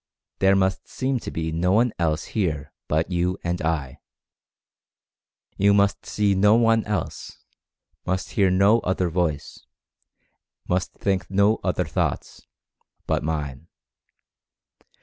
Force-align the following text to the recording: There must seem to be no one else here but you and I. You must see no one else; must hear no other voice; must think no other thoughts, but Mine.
There 0.39 0.55
must 0.55 0.87
seem 0.87 1.19
to 1.19 1.29
be 1.29 1.51
no 1.51 1.73
one 1.73 1.93
else 1.99 2.23
here 2.33 2.73
but 2.87 3.11
you 3.11 3.37
and 3.43 3.61
I. 3.61 3.99
You 5.57 5.75
must 5.75 6.07
see 6.07 6.33
no 6.33 6.55
one 6.55 6.83
else; 6.85 7.45
must 8.03 8.31
hear 8.31 8.49
no 8.49 8.79
other 8.79 9.09
voice; 9.11 9.63
must 10.67 10.93
think 10.93 11.29
no 11.29 11.59
other 11.63 11.85
thoughts, 11.85 12.47
but 13.05 13.21
Mine. 13.21 13.67